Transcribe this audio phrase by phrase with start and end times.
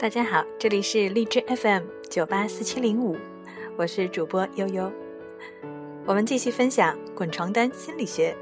[0.00, 3.16] 大家好，这里是荔枝 FM 九八四七零五，
[3.76, 4.92] 我是主播悠悠。
[6.06, 8.36] 我们继续分享滚床单心理学。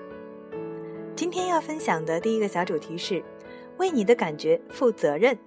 [1.14, 3.24] 今天要分享的第一个小主题是
[3.78, 5.38] 为你的感觉负责任、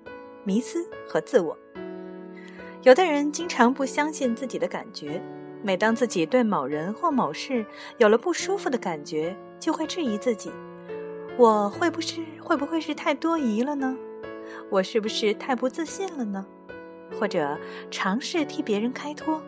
[0.43, 1.55] 迷思和自我。
[2.81, 5.21] 有的人经常不相信自己的感觉，
[5.61, 7.63] 每当自己对某人或某事
[7.99, 10.51] 有了不舒服的感觉，就会质疑自己：
[11.37, 13.95] 我会不是会不会是太多疑了呢？
[14.69, 16.45] 我是不是太不自信了呢？
[17.19, 17.57] 或者
[17.89, 19.41] 尝试替别人开脱？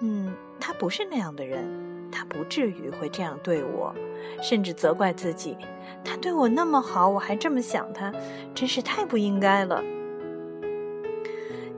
[0.00, 1.68] 嗯，他不是那样的人，
[2.10, 3.94] 他不至于会这样对我，
[4.40, 5.56] 甚至责怪自己，
[6.04, 8.12] 他对我那么好，我还这么想他，
[8.54, 9.82] 真是太不应该了。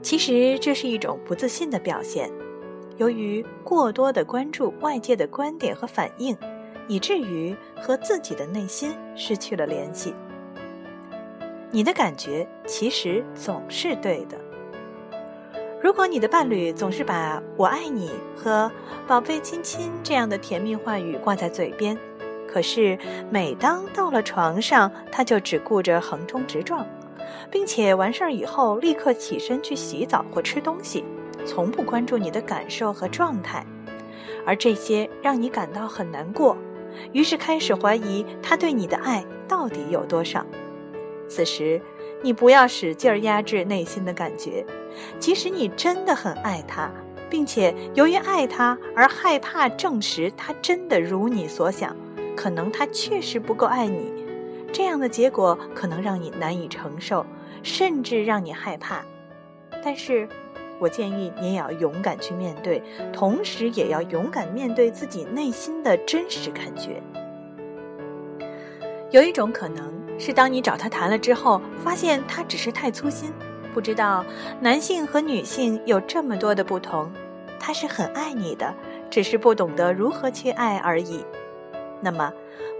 [0.01, 2.31] 其实这是一种不自信的表现，
[2.97, 6.35] 由于过多的关注外界的观点和反应，
[6.87, 10.13] 以至于和自己的内心失去了联系。
[11.73, 14.37] 你的感觉其实总是对的。
[15.81, 18.69] 如果你的伴侣总是把我爱你和
[19.07, 21.97] 宝贝亲亲这样的甜蜜话语挂在嘴边，
[22.45, 22.99] 可是
[23.29, 26.85] 每当到了床上，他就只顾着横冲直撞，
[27.49, 31.05] 并且完事儿以后立刻起身去洗澡或吃东西，
[31.45, 33.65] 从不关注你的感受和状态，
[34.45, 36.57] 而这些让你感到很难过，
[37.13, 40.45] 于是开始怀疑他对你的爱到底有多少。
[41.31, 41.81] 此时，
[42.21, 44.65] 你不要使劲儿压制内心的感觉，
[45.17, 46.91] 即使你真的很爱他，
[47.29, 51.95] 并且由于爱他而害怕证实他真的如你所想，
[52.35, 54.11] 可能他确实不够爱你，
[54.73, 57.25] 这样的结果可能让你难以承受，
[57.63, 59.01] 甚至让你害怕。
[59.81, 60.27] 但是，
[60.79, 67.01] 我建议你也要勇敢去面对，同时也要勇敢面对自己内心的真实感觉。
[69.11, 70.00] 有一种可能。
[70.21, 73.33] 是当你找他谈了之后，发现他只是太粗心，
[73.73, 74.23] 不知道
[74.59, 77.11] 男性和女性有这么多的不同。
[77.59, 78.71] 他是很爱你的，
[79.09, 81.25] 只是不懂得如何去爱而已。
[82.01, 82.31] 那么，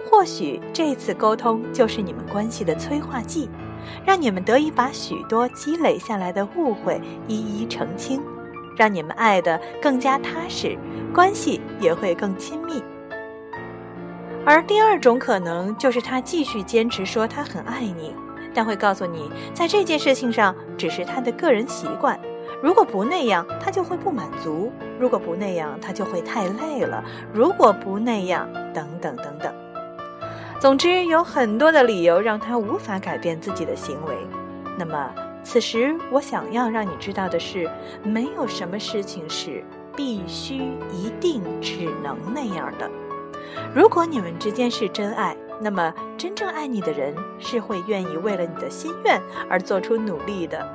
[0.05, 3.49] 或许这次沟通就是你们关系的催化剂，
[4.05, 8.21] 让你们得以把许多积累下来的误会一一澄清，
[8.77, 10.77] 让你们爱得更加踏实，
[11.11, 12.83] 关系也会更亲密。
[14.43, 18.15] 而第二种可能就是他继续坚持说他很爱你，
[18.53, 22.19] 但会告诉你，在这件事情上只是他的个人习惯。
[22.61, 27.03] 如果不那样，他就会不满足；如果不那样，他就会太累了；
[27.33, 29.53] 如果不那样，等等等等。
[30.59, 34.15] 总之，有很多的理由让他无法改变自己的行为。
[34.77, 35.09] 那么，
[35.43, 37.69] 此时我想要让你知道的是，
[38.03, 39.63] 没有什么事情是
[39.95, 40.57] 必须、
[40.91, 42.89] 一定、只能那样的。
[43.73, 50.67] 如果你们之间是真爱，那么真正爱你的人是会愿意为了你的心愿而做出努力的，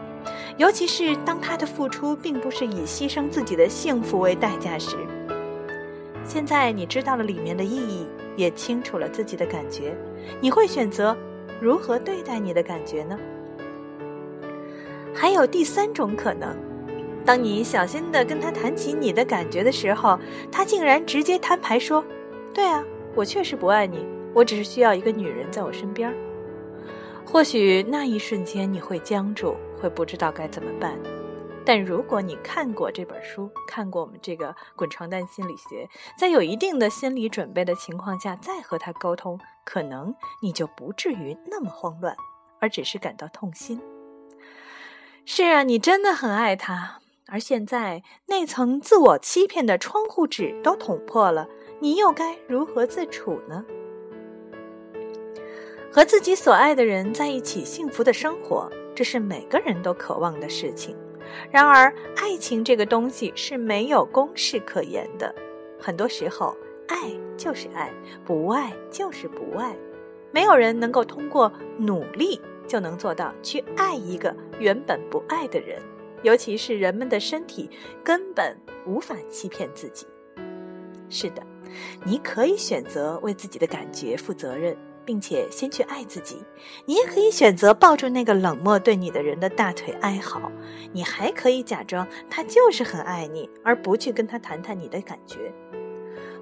[0.57, 4.97] 尤其是当他的付出并不是以牺牲自己的幸福为代价时。
[6.25, 9.97] 现在你知道了里面的意义，也清楚了自己的感觉，
[10.41, 11.17] 你会选择
[11.61, 13.19] 如何对待你的感觉呢？
[15.15, 16.57] 还有第三种可能，
[17.25, 20.19] 当你小心地跟他谈起你的感觉的时候，
[20.53, 22.05] 他竟然直接摊牌说。
[22.57, 22.83] 对啊，
[23.15, 24.03] 我确实不爱你，
[24.35, 26.11] 我只是需要一个女人在我身边。
[27.23, 30.99] 或许那一瞬间你会僵住，会不知道该怎么办。
[31.67, 35.87] 但如果你看过这本书，看过我们这个滚床单心理学，
[36.19, 42.17] 在有一定的心理准备的情况下再和他沟通，可能你就不至于那么慌乱，
[42.59, 43.79] 而只是感到痛心。
[45.27, 51.49] 是啊，你真的很爱他，而现在那层自我欺骗的窗户纸都捅破了。
[51.79, 53.65] 你又该如何自处呢？
[55.93, 60.97] 和自己所爱的人在一起，幸福的生活，这是每个人都渴望的事情。
[61.51, 65.35] 然而，爱情这个东西是没有公式可言的。
[65.79, 66.57] 很多时候，
[66.87, 67.91] 爱就是爱，
[68.25, 69.75] 不爱就是不爱。
[70.33, 75.81] 没有人能够通过努力就能做到去爱一个原本不爱的人。
[76.23, 77.71] 尤其是人们的身体，
[78.03, 78.57] 根本
[78.87, 80.07] 无法欺骗自己。
[81.09, 81.43] 是的。
[82.05, 86.37] 你可以选择为自己的感觉负责任，并且先去爱自己；
[86.85, 90.51] 你也可以选择抱住那个冷漠对你的人的大腿哀嚎；
[90.93, 95.53] 你还可以假装他就是很爱你，而不去跟他谈谈你的感觉。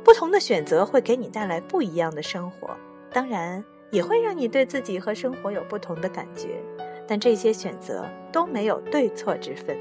[0.03, 2.77] 不同的选择会给你带来不一样的生活，
[3.11, 6.63] 当然也会让你对自己和生活有不同的感觉。
[7.07, 9.77] 但这些选择都没有对错之分。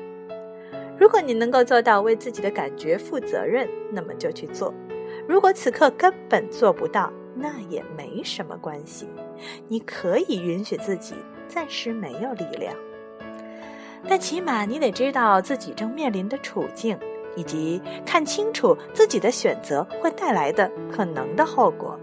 [1.00, 4.74] 如果你能够做到为自己的感觉负责任，那么就去做。
[5.28, 9.08] 如果此刻根本做不到，那也没什么关系。
[9.68, 11.16] 你可以允许自己
[11.48, 12.74] 暂时没有力量。
[14.08, 16.98] 但起码你得知道自己正面临的处境，
[17.36, 21.98] 以及看清楚自己的选择会带来的可能的后果。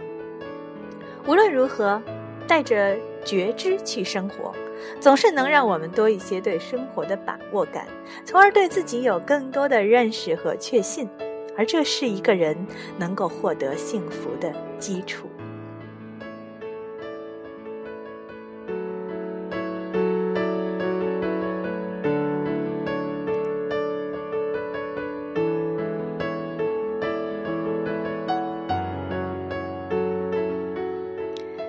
[1.26, 2.02] 无论如何，
[2.48, 4.52] 带着觉知去生活，
[4.98, 7.86] 总是能让我们多一些对生活的把握感，
[8.24, 11.06] 从而对自己有更多的认识和确信。
[11.60, 12.56] 而这是一个人
[12.96, 15.28] 能够获得幸福的基础。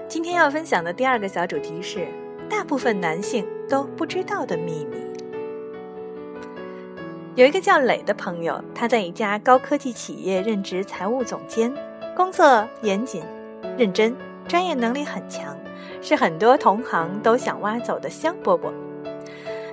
[0.08, 2.08] 今天要分享的第二个小主题是：
[2.50, 5.11] 大部分男性都不知道的秘密。
[7.34, 11.74] 有一个叫磊的朋友，他在一家高科技企业任职财务总监，
[12.14, 13.24] 工作严谨、
[13.78, 14.14] 认真，
[14.50, 15.58] 专业能力很强，
[16.02, 18.74] 是很多同行都想挖走的香饽饽。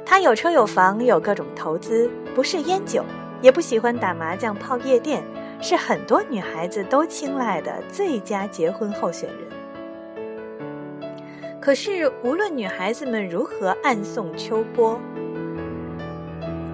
[0.07, 3.05] 他有车有房，有各种投资，不是烟酒，
[3.43, 5.21] 也不喜欢打麻将、泡夜店，
[5.61, 10.71] 是很多女孩子都青睐的最佳结婚候选人。
[11.61, 14.97] 可是，无论女孩子们如何暗送秋波。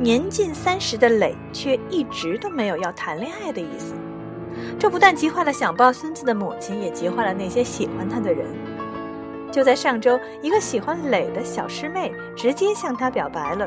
[0.05, 3.95] 年近三十的磊却一直都没有要谈恋爱的意思，
[4.79, 8.47] 这不但急坏了想抱孙子的母亲，也急坏了那些喜欢他的人。
[9.51, 13.67] 就在上周，一个喜欢磊的小师妹直接向他表白了，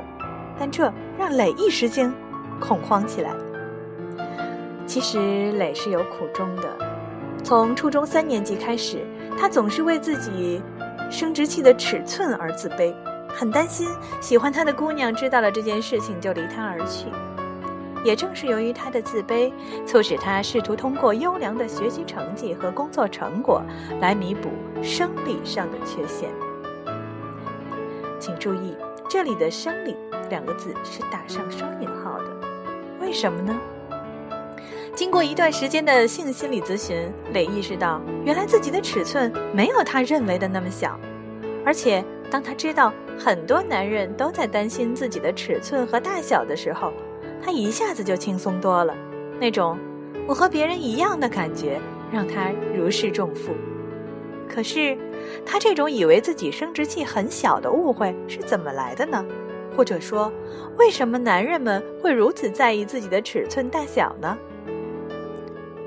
[0.59, 2.13] 但这让磊一时间
[2.59, 3.31] 恐慌起来。
[4.85, 6.69] 其实磊是有苦衷的，
[7.43, 9.03] 从初中三年级开始，
[9.39, 10.61] 他总是为自己
[11.09, 12.93] 生殖器的尺寸而自卑。
[13.37, 13.87] 很担心
[14.19, 17.05] 喜欢他的姑娘知道了这件事情就离他而去。
[18.03, 19.51] 也正是由于他的自卑，
[19.85, 23.61] 促使他试图通过优良的学习成绩和工作成果
[24.01, 24.49] 来弥补
[24.81, 26.29] 生理上的缺陷。
[28.19, 28.75] 请注意，
[29.07, 29.95] 这里的“生理”
[30.31, 32.25] 两个字是打上双引号的。
[32.99, 33.55] 为什么呢？
[34.95, 40.99] 经过一段时间的性心理咨询，磊意识到，原来自己的尺寸没有他认为的那么小，
[41.63, 42.03] 而且。
[42.29, 46.93] 当他知道很多男人都在担心自己的尺寸和大小的时候，
[47.43, 48.95] 他一下子就轻松多了。
[49.39, 49.77] 那种
[50.27, 51.79] 我和别人一样的感觉
[52.11, 53.53] 让他如释重负。
[54.47, 54.97] 可是，
[55.45, 59.25] 他这种以为自己生殖器很小的误会是怎么来的呢？
[59.75, 60.31] 或者说，
[60.77, 64.37] 为什么男人们会如此在意自己的尺寸大小呢？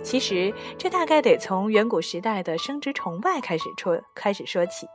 [0.03, 4.87] 其实，这大概得从远古时代的生殖崇拜开始说开始说起。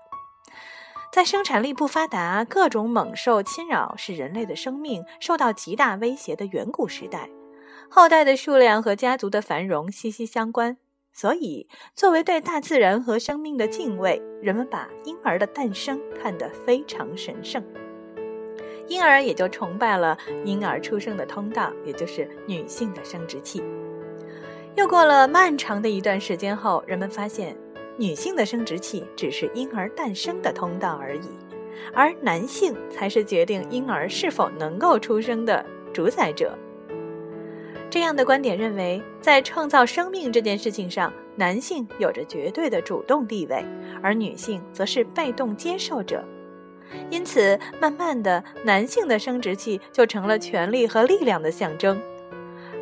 [1.16, 7.30] 在生产力不发达、各种猛兽侵扰使人类的生命受到极大威胁的远古时代，
[7.90, 10.76] 后代的数量和家族的繁荣息息相关。
[11.14, 17.64] 所以，作为对大自然和生命的敬畏，人们把婴儿的诞生看得非常神圣，
[18.90, 23.64] 因而也就崇拜了婴儿出生的通道，也就是女性的生殖器。
[24.76, 27.56] 又过了漫长的一段时间后，人们发现。
[27.98, 31.30] 女性的生殖器只是婴儿诞生的通道而已，
[31.94, 36.58] 而男性才是决定婴儿是否能够出生的主宰者。
[37.90, 43.64] 这样的观点认为，在创造生命这件事情上，男性有着绝对的主动地位，
[44.02, 46.22] 而女性则是被动接受者。
[47.10, 51.98] 因此，慢慢的，男性的生殖器就成了权力和力量的象征。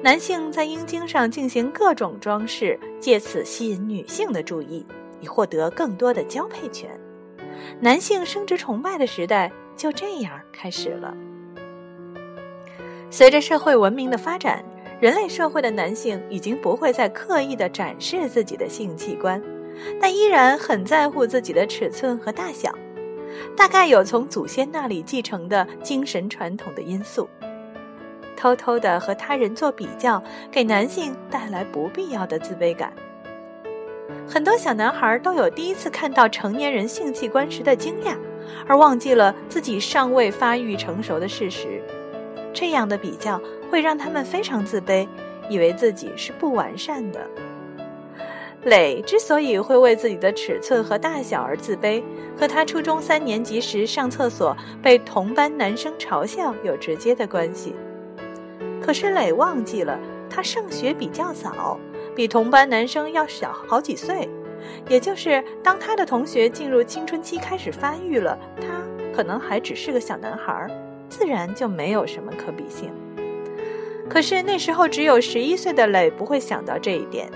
[0.02, 4.86] 男性在阴茎上进行各种装饰，借此吸引女性的注意。
[5.24, 6.90] 以获得更多的交配权，
[7.80, 11.16] 男性生殖崇拜的时代就这样开始了。
[13.10, 14.62] 随着社会文明的发展，
[15.00, 19.42] 人类社会的男性已经不会再刻意的展示自己的性器官，
[20.02, 22.70] 但依然很在乎自己的尺寸和大小。
[23.56, 27.30] 大概有从祖先那里继承的精神传统的因素，
[28.36, 32.92] 偷偷的和他人做比较，给男性带来不必要的自卑感。
[34.28, 38.16] 很多小男孩都有第一次看到成年人性器官时的惊讶，
[38.68, 41.82] 而忘记了自己尚未发育成熟的事实。
[42.54, 45.08] 这样的比较会让他们非常自卑，
[45.50, 47.20] 以为自己是不完善的。
[48.64, 52.02] 磊之所以会为自己的尺寸和大小而自卑，
[52.40, 57.76] 和他初中三年级时上厕所被同班男生嘲笑有直接的关系。
[58.82, 61.78] 可是磊忘记了，他上学比较早。
[62.16, 64.30] 比同班男生要小好几岁，
[64.88, 68.68] 也就是当他的同学进入青春期开始发育了，他
[69.16, 70.68] 可能还只是个小男孩，
[71.10, 72.92] 自然就没有什么可比性。
[74.10, 77.30] 可是那时候只有十一岁的磊不会想到这一点，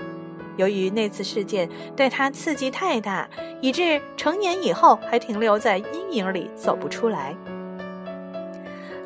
[0.56, 3.28] 由于那次事件对他刺激太大，
[3.60, 7.34] 以致成年以后还停留在阴影里走不出来。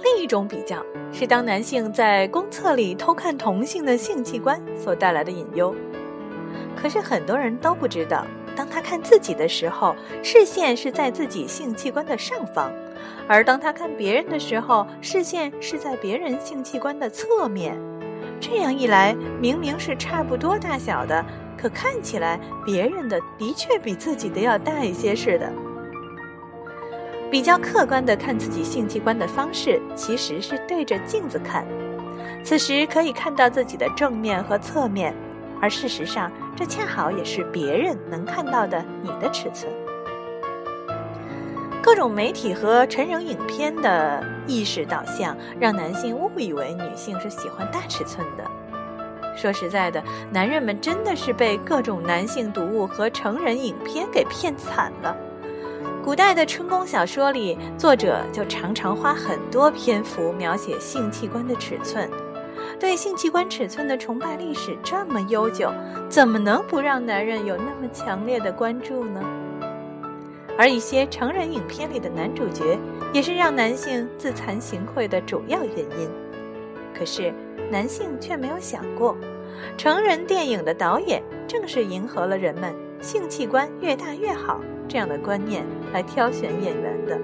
[0.03, 5.75] 另一种比较是，当男性在公厕里偷看同性的性器官所带来的隐忧。
[6.75, 12.71] 可是很多人都不知道，当他看自己的时候，视线是在自己性器官的上方；
[13.29, 17.79] 而当他看别人的时候，视线是在别人性器官的侧面。
[18.41, 21.25] 这样一来，明明是差不多大小的，
[21.57, 25.53] 可看起来别人的的确比自己的要大一些似的。
[27.33, 31.65] 比较客观的看自己性器官的方式，其实是对着镜子看，
[32.45, 35.15] 此时可以看到自己的正面和侧面，
[35.59, 39.73] 而事实上，这恰好也是别人能看到的你的尺寸。
[41.83, 48.45] 各种媒体和成人影片的意识导向，让男性误以为女性是喜欢大尺寸的。
[49.35, 55.17] 说实在的，男人们真的是被各种男性读物和成人影片给骗惨了。
[56.03, 62.11] 古代的春宫小说里，作者就常常花很多篇幅描写性器官的尺寸。
[62.81, 65.73] 对性器官尺寸的崇拜历史这么悠久，
[66.09, 69.21] 怎么能不让男人有那么强烈的关注呢？
[70.59, 72.77] 而一些成人影片里的男主角，
[73.13, 76.11] 也是让男性自惭形秽的主要原因。
[76.93, 77.33] 可是，
[77.71, 79.17] 男性却没有想过，
[79.79, 87.19] 成人电影的导演正是迎合了人们“性器官越大越好”这样的观念来挑选演员的。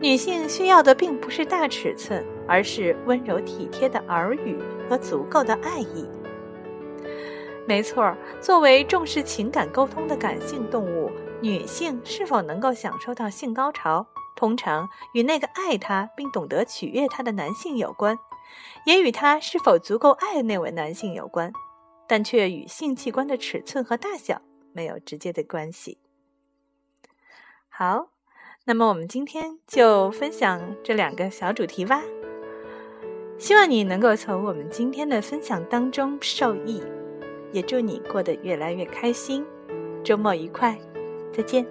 [0.00, 6.06] 女性需要的并不是大尺寸，而是温柔体贴的耳语和足够的爱意。
[7.66, 11.10] 没错，作为重视情感沟通的感性动物。
[11.40, 18.18] 女性是否能够享受到性高潮，通常与那个爱她并懂得取悦她的男性有关，
[18.86, 21.52] 也与她是否足够爱那位男性有关，
[22.06, 24.40] 但却与性器官的尺寸和大小
[24.72, 25.98] 没有直接的关系。
[27.76, 28.06] 好，
[28.66, 32.00] 那么我们今天就分享这两个小主题吧。
[33.36, 36.80] 希望你能够从我们今天的分享当中受益，
[37.50, 39.44] 也祝你过得越来越开心，
[40.04, 40.78] 周末愉快。
[41.32, 41.66] 再见。